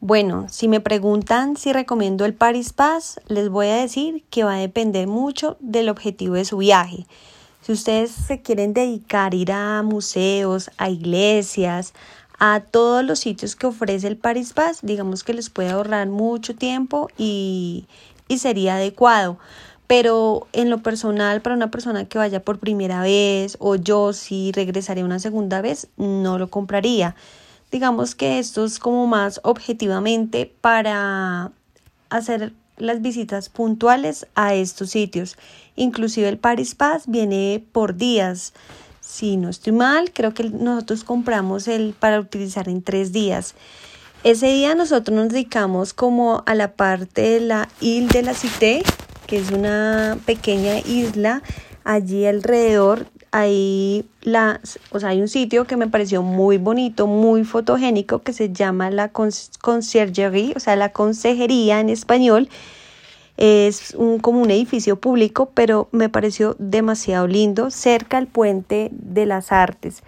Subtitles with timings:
[0.00, 4.54] Bueno, si me preguntan si recomiendo el Paris Pass, les voy a decir que va
[4.54, 7.04] a depender mucho del objetivo de su viaje.
[7.62, 11.94] Si ustedes se quieren dedicar a ir a museos, a iglesias,
[12.38, 16.54] a todos los sitios que ofrece el Paris Pass, digamos que les puede ahorrar mucho
[16.54, 17.88] tiempo y,
[18.28, 19.38] y sería adecuado.
[19.88, 24.52] Pero en lo personal, para una persona que vaya por primera vez o yo si
[24.52, 27.16] regresaré una segunda vez, no lo compraría.
[27.70, 31.52] Digamos que esto es como más objetivamente para
[32.08, 35.36] hacer las visitas puntuales a estos sitios.
[35.76, 38.54] Inclusive el Paris Pass viene por días.
[39.00, 43.54] Si no estoy mal, creo que nosotros compramos el para utilizar en tres días.
[44.24, 48.82] Ese día nosotros nos dedicamos como a la parte de la Ile de la Cité,
[49.26, 51.42] que es una pequeña isla
[51.84, 54.60] allí alrededor hay, la,
[54.90, 58.90] o sea, hay un sitio que me pareció muy bonito, muy fotogénico, que se llama
[58.90, 62.48] la conciergerie, o sea, la consejería en español.
[63.36, 69.26] Es un, como un edificio público, pero me pareció demasiado lindo, cerca al puente de
[69.26, 70.02] las artes,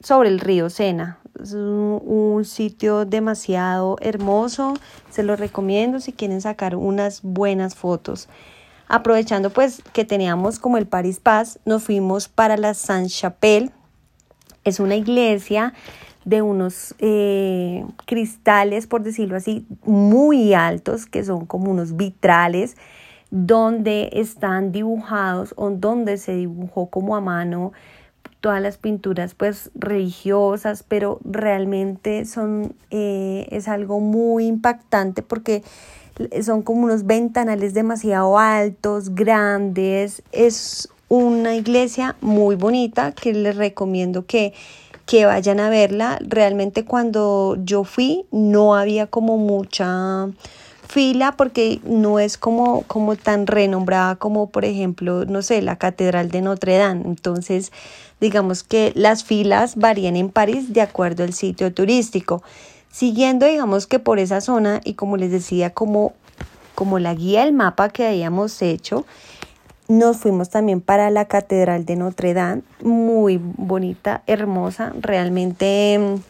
[0.00, 1.18] sobre el río Sena.
[1.40, 4.74] Es un, un sitio demasiado hermoso,
[5.10, 8.28] se lo recomiendo si quieren sacar unas buenas fotos.
[8.92, 13.70] Aprovechando pues que teníamos como el Paris Paz, nos fuimos para la Saint-Chapelle.
[14.64, 15.72] Es una iglesia
[16.26, 22.76] de unos eh, cristales, por decirlo así, muy altos, que son como unos vitrales,
[23.30, 27.72] donde están dibujados o donde se dibujó como a mano
[28.40, 35.62] todas las pinturas pues religiosas, pero realmente son, eh, es algo muy impactante porque
[36.42, 40.22] son como unos ventanales demasiado altos, grandes.
[40.32, 44.54] Es una iglesia muy bonita que les recomiendo que,
[45.06, 46.18] que vayan a verla.
[46.20, 50.28] Realmente cuando yo fui no había como mucha
[50.92, 56.30] fila porque no es como, como tan renombrada como por ejemplo, no sé, la Catedral
[56.30, 57.02] de Notre Dame.
[57.04, 57.72] Entonces,
[58.20, 62.42] digamos que las filas varían en París de acuerdo al sitio turístico.
[62.92, 66.12] Siguiendo, digamos que por esa zona y como les decía, como,
[66.74, 69.06] como la guía del mapa que habíamos hecho,
[69.88, 76.20] nos fuimos también para la Catedral de Notre Dame, muy bonita, hermosa, realmente mm,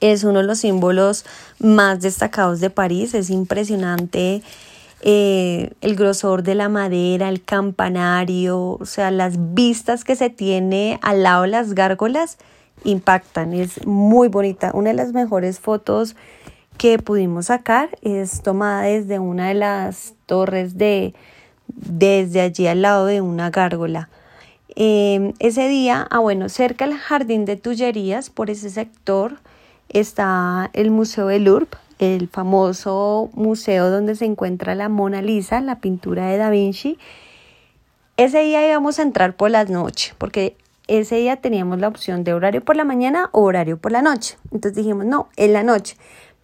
[0.00, 1.24] es uno de los símbolos
[1.60, 4.42] más destacados de París, es impresionante
[5.00, 10.98] eh, el grosor de la madera, el campanario, o sea, las vistas que se tiene
[11.02, 12.36] al lado de las gárgolas
[12.84, 14.70] impactan, es muy bonita.
[14.74, 16.16] Una de las mejores fotos
[16.78, 21.14] que pudimos sacar es tomada desde una de las torres de
[21.66, 24.08] desde allí al lado de una gárgola.
[24.76, 29.38] Em, ese día, ah bueno, cerca del jardín de Tullerías, por ese sector,
[29.88, 31.68] está el Museo del Louvre,
[31.98, 36.98] el famoso museo donde se encuentra la Mona Lisa, la pintura de Da Vinci.
[38.16, 40.56] Ese día íbamos a entrar por las noches, porque
[40.86, 44.36] ese día teníamos la opción de horario por la mañana o horario por la noche.
[44.52, 45.96] Entonces dijimos, no, en la noche.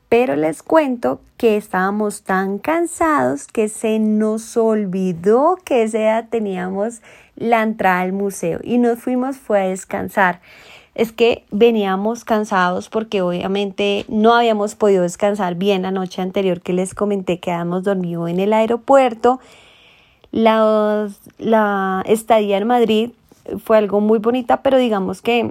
[0.09, 7.01] Pero les cuento que estábamos tan cansados que se nos olvidó que ese día teníamos
[7.37, 10.41] la entrada al museo y nos fuimos fue a descansar.
[10.97, 16.73] Es que veníamos cansados porque obviamente no habíamos podido descansar bien la noche anterior que
[16.73, 19.39] les comenté que habíamos dormido en el aeropuerto.
[20.33, 21.09] La,
[21.39, 23.11] la estadía en Madrid
[23.65, 25.51] fue algo muy bonita, pero digamos que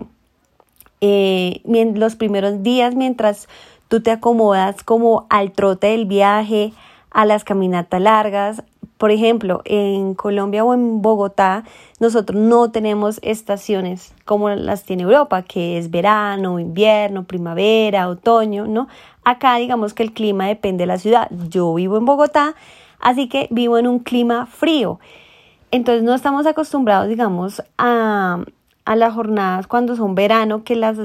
[1.01, 1.61] eh,
[1.95, 3.47] los primeros días mientras
[3.87, 6.73] tú te acomodas como al trote del viaje,
[7.11, 8.63] a las caminatas largas.
[8.97, 11.63] Por ejemplo, en Colombia o en Bogotá,
[11.99, 18.89] nosotros no tenemos estaciones como las tiene Europa, que es verano, invierno, primavera, otoño, ¿no?
[19.23, 21.29] Acá digamos que el clima depende de la ciudad.
[21.49, 22.55] Yo vivo en Bogotá,
[22.99, 24.99] así que vivo en un clima frío.
[25.71, 28.43] Entonces no estamos acostumbrados, digamos, a,
[28.85, 30.97] a las jornadas cuando son verano, que, las,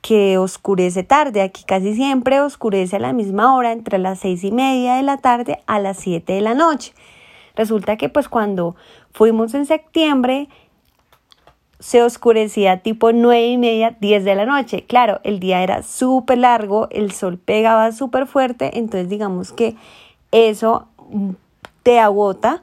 [0.00, 1.42] que oscurece tarde.
[1.42, 5.16] Aquí casi siempre oscurece a la misma hora, entre las seis y media de la
[5.16, 6.94] tarde a las siete de la noche.
[7.56, 8.76] Resulta que pues cuando
[9.12, 10.48] fuimos en septiembre
[11.80, 14.84] se oscurecía tipo nueve y media, diez de la noche.
[14.86, 19.74] Claro, el día era súper largo, el sol pegaba súper fuerte, entonces digamos que
[20.30, 20.86] eso
[21.82, 22.62] te agota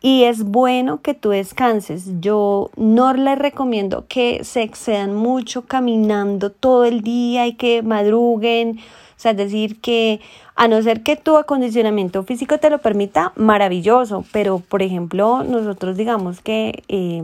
[0.00, 2.20] y es bueno que tú descanses.
[2.20, 8.78] Yo no les recomiendo que se excedan mucho caminando todo el día y que madruguen.
[8.78, 10.20] O sea, es decir, que
[10.54, 14.24] a no ser que tu acondicionamiento físico te lo permita, maravilloso.
[14.32, 17.22] Pero, por ejemplo, nosotros digamos que eh,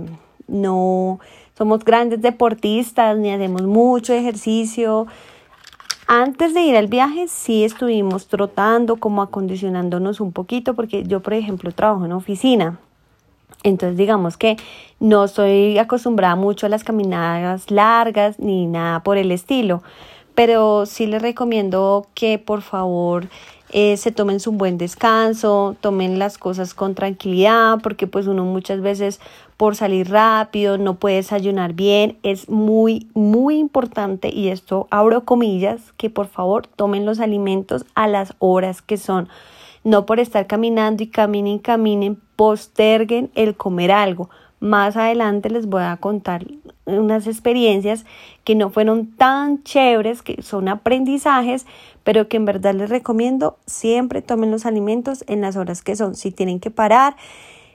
[0.49, 1.21] no
[1.57, 5.07] somos grandes deportistas ni hacemos mucho ejercicio.
[6.07, 11.35] Antes de ir al viaje sí estuvimos trotando, como acondicionándonos un poquito, porque yo, por
[11.35, 12.79] ejemplo, trabajo en oficina.
[13.63, 14.57] Entonces digamos que
[14.99, 19.83] no estoy acostumbrada mucho a las caminadas largas ni nada por el estilo,
[20.35, 23.29] pero sí les recomiendo que por favor
[23.71, 28.81] eh, se tomen su buen descanso, tomen las cosas con tranquilidad, porque pues uno muchas
[28.81, 29.21] veces
[29.63, 35.93] por salir rápido no puede desayunar bien, es muy, muy importante y esto abro comillas,
[35.97, 39.29] que por favor tomen los alimentos a las horas que son
[39.85, 44.31] no por estar caminando y caminen caminen, posterguen el comer algo.
[44.59, 46.45] Más adelante les voy a contar
[46.85, 48.05] unas experiencias
[48.43, 51.67] que no fueron tan chéveres, que son aprendizajes,
[52.03, 56.17] pero que en verdad les recomiendo siempre tomen los alimentos en las horas que son.
[56.17, 57.15] Si tienen que parar,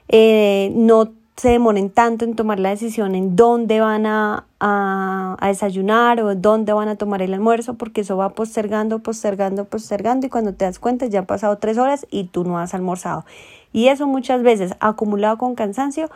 [0.10, 6.20] eh, no se demoren tanto en tomar la decisión en dónde van a, a, desayunar
[6.20, 10.56] o dónde van a tomar el almuerzo, porque eso va postergando, postergando, postergando y cuando
[10.56, 13.24] te das cuenta ya han pasado tres horas y tú no has almorzado.
[13.72, 16.10] Y eso muchas veces acumulado con cansancio,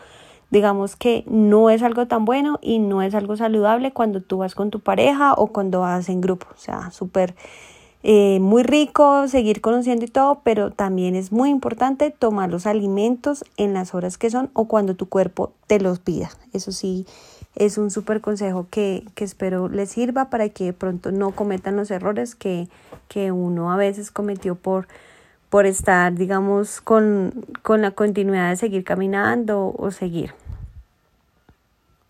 [0.50, 4.56] digamos que no es algo tan bueno y no es algo saludable cuando tú vas
[4.56, 6.48] con tu pareja o cuando vas en grupo.
[6.56, 7.36] O sea, súper
[8.04, 13.46] eh, muy rico seguir conociendo y todo, pero también es muy importante tomar los alimentos
[13.58, 16.32] en las horas que son o cuando tu cuerpo te los pida.
[16.54, 17.06] Eso sí,
[17.56, 21.76] es un súper consejo que, que, espero les sirva para que de pronto no cometan
[21.76, 22.70] los errores que,
[23.08, 24.88] que uno a veces cometió por,
[25.50, 30.34] por estar, digamos, con, con la continuidad de seguir caminando o seguir.